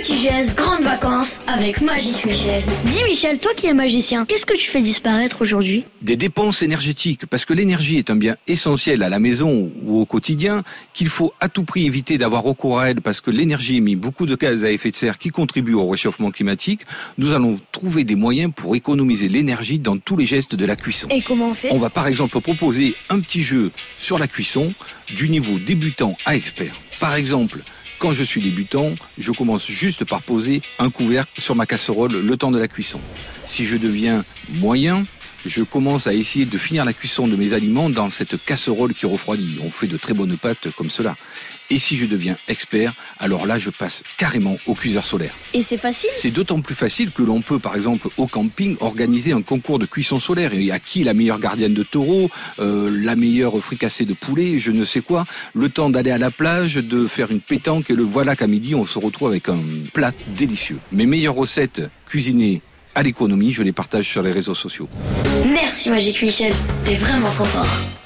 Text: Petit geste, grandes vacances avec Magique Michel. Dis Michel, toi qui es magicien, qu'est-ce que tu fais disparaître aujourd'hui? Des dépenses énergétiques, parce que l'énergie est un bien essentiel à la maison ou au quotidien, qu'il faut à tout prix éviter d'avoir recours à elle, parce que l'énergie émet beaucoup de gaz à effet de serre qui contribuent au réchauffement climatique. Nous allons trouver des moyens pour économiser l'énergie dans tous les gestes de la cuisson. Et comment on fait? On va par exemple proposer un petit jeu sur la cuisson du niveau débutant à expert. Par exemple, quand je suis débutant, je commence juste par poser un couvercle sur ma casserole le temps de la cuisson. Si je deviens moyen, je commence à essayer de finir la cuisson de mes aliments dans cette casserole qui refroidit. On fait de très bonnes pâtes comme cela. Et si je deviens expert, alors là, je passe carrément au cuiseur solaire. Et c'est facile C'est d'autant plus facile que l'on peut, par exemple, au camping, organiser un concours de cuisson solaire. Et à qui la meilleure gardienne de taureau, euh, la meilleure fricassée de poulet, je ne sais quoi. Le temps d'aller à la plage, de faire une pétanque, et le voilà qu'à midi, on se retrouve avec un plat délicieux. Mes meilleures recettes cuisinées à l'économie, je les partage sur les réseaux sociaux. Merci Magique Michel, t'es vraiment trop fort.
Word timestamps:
Petit 0.00 0.16
geste, 0.16 0.56
grandes 0.56 0.82
vacances 0.82 1.42
avec 1.46 1.82
Magique 1.82 2.24
Michel. 2.24 2.62
Dis 2.86 3.02
Michel, 3.04 3.38
toi 3.38 3.50
qui 3.54 3.66
es 3.66 3.74
magicien, 3.74 4.24
qu'est-ce 4.24 4.46
que 4.46 4.56
tu 4.56 4.64
fais 4.64 4.80
disparaître 4.80 5.42
aujourd'hui? 5.42 5.84
Des 6.00 6.16
dépenses 6.16 6.62
énergétiques, 6.62 7.26
parce 7.26 7.44
que 7.44 7.52
l'énergie 7.52 7.98
est 7.98 8.08
un 8.08 8.16
bien 8.16 8.36
essentiel 8.46 9.02
à 9.02 9.10
la 9.10 9.18
maison 9.18 9.70
ou 9.82 10.00
au 10.00 10.06
quotidien, 10.06 10.62
qu'il 10.94 11.08
faut 11.08 11.34
à 11.38 11.50
tout 11.50 11.64
prix 11.64 11.84
éviter 11.84 12.16
d'avoir 12.16 12.44
recours 12.44 12.80
à 12.80 12.88
elle, 12.88 13.02
parce 13.02 13.20
que 13.20 13.30
l'énergie 13.30 13.76
émet 13.76 13.94
beaucoup 13.94 14.24
de 14.24 14.36
gaz 14.36 14.64
à 14.64 14.70
effet 14.70 14.90
de 14.90 14.96
serre 14.96 15.18
qui 15.18 15.28
contribuent 15.28 15.74
au 15.74 15.86
réchauffement 15.86 16.30
climatique. 16.30 16.80
Nous 17.18 17.34
allons 17.34 17.60
trouver 17.70 18.04
des 18.04 18.16
moyens 18.16 18.52
pour 18.56 18.74
économiser 18.74 19.28
l'énergie 19.28 19.80
dans 19.80 19.98
tous 19.98 20.16
les 20.16 20.24
gestes 20.24 20.54
de 20.54 20.64
la 20.64 20.76
cuisson. 20.76 21.08
Et 21.10 21.20
comment 21.20 21.50
on 21.50 21.54
fait? 21.54 21.68
On 21.72 21.78
va 21.78 21.90
par 21.90 22.06
exemple 22.06 22.40
proposer 22.40 22.94
un 23.10 23.20
petit 23.20 23.42
jeu 23.42 23.70
sur 23.98 24.16
la 24.16 24.28
cuisson 24.28 24.72
du 25.14 25.28
niveau 25.28 25.58
débutant 25.58 26.16
à 26.24 26.36
expert. 26.36 26.80
Par 27.00 27.16
exemple, 27.16 27.62
quand 28.00 28.14
je 28.14 28.24
suis 28.24 28.40
débutant, 28.40 28.94
je 29.18 29.30
commence 29.30 29.66
juste 29.68 30.06
par 30.06 30.22
poser 30.22 30.62
un 30.78 30.88
couvercle 30.88 31.38
sur 31.38 31.54
ma 31.54 31.66
casserole 31.66 32.18
le 32.18 32.36
temps 32.38 32.50
de 32.50 32.58
la 32.58 32.66
cuisson. 32.66 32.98
Si 33.44 33.66
je 33.66 33.76
deviens 33.76 34.24
moyen, 34.48 35.04
je 35.44 35.62
commence 35.62 36.06
à 36.06 36.14
essayer 36.14 36.44
de 36.44 36.58
finir 36.58 36.84
la 36.84 36.92
cuisson 36.92 37.26
de 37.26 37.36
mes 37.36 37.52
aliments 37.52 37.90
dans 37.90 38.10
cette 38.10 38.42
casserole 38.44 38.94
qui 38.94 39.06
refroidit. 39.06 39.58
On 39.62 39.70
fait 39.70 39.86
de 39.86 39.96
très 39.96 40.14
bonnes 40.14 40.36
pâtes 40.36 40.68
comme 40.76 40.90
cela. 40.90 41.16
Et 41.72 41.78
si 41.78 41.96
je 41.96 42.04
deviens 42.04 42.36
expert, 42.48 42.94
alors 43.20 43.46
là, 43.46 43.58
je 43.58 43.70
passe 43.70 44.02
carrément 44.18 44.56
au 44.66 44.74
cuiseur 44.74 45.04
solaire. 45.04 45.32
Et 45.54 45.62
c'est 45.62 45.76
facile 45.76 46.10
C'est 46.16 46.32
d'autant 46.32 46.60
plus 46.60 46.74
facile 46.74 47.12
que 47.12 47.22
l'on 47.22 47.42
peut, 47.42 47.60
par 47.60 47.76
exemple, 47.76 48.08
au 48.16 48.26
camping, 48.26 48.76
organiser 48.80 49.32
un 49.32 49.42
concours 49.42 49.78
de 49.78 49.86
cuisson 49.86 50.18
solaire. 50.18 50.52
Et 50.52 50.72
à 50.72 50.80
qui 50.80 51.04
la 51.04 51.14
meilleure 51.14 51.38
gardienne 51.38 51.72
de 51.72 51.84
taureau, 51.84 52.28
euh, 52.58 52.90
la 52.92 53.14
meilleure 53.14 53.56
fricassée 53.62 54.04
de 54.04 54.14
poulet, 54.14 54.58
je 54.58 54.72
ne 54.72 54.84
sais 54.84 55.00
quoi. 55.00 55.26
Le 55.54 55.68
temps 55.68 55.90
d'aller 55.90 56.10
à 56.10 56.18
la 56.18 56.32
plage, 56.32 56.74
de 56.74 57.06
faire 57.06 57.30
une 57.30 57.40
pétanque, 57.40 57.88
et 57.90 57.94
le 57.94 58.02
voilà 58.02 58.34
qu'à 58.34 58.48
midi, 58.48 58.74
on 58.74 58.84
se 58.84 58.98
retrouve 58.98 59.28
avec 59.28 59.48
un 59.48 59.60
plat 59.94 60.10
délicieux. 60.36 60.78
Mes 60.90 61.06
meilleures 61.06 61.36
recettes 61.36 61.82
cuisinées 62.04 62.62
à 62.94 63.02
l'économie, 63.02 63.52
je 63.52 63.62
les 63.62 63.72
partage 63.72 64.08
sur 64.08 64.22
les 64.22 64.32
réseaux 64.32 64.54
sociaux. 64.54 64.88
Merci 65.52 65.90
Magique 65.90 66.22
Michel, 66.22 66.52
t'es 66.84 66.94
vraiment 66.94 67.30
trop 67.30 67.44
fort. 67.44 67.99